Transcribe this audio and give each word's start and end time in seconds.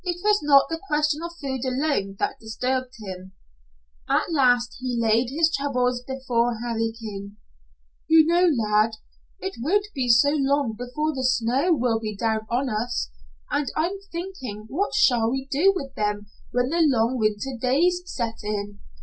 It 0.03 0.17
was 0.23 0.41
not 0.41 0.67
the 0.67 0.79
question 0.87 1.21
of 1.21 1.37
food 1.39 1.63
alone 1.63 2.15
that 2.17 2.39
disturbed 2.39 2.95
him. 2.97 3.33
At 4.09 4.31
last 4.31 4.77
he 4.79 4.97
laid 4.99 5.29
his 5.29 5.53
troubles 5.55 6.01
before 6.01 6.57
Harry 6.59 6.91
King. 6.99 7.37
"You 8.07 8.25
know, 8.25 8.47
lad, 8.67 8.93
it 9.41 9.57
won't 9.61 9.85
be 9.93 10.09
so 10.09 10.31
long 10.31 10.73
before 10.75 11.13
the 11.13 11.23
snow 11.23 11.73
will 11.75 11.99
be 11.99 12.15
down 12.17 12.47
on 12.49 12.67
us, 12.67 13.11
and 13.51 13.71
I'm 13.75 13.99
thinking 14.11 14.65
what 14.69 14.95
shall 14.95 15.29
we 15.29 15.47
do 15.51 15.71
with 15.75 15.93
them 15.93 16.25
when 16.49 16.69
the 16.69 16.81
long 16.81 17.19
winter 17.19 17.55
days 17.59 18.01
set 18.05 18.39
in." 18.43 18.79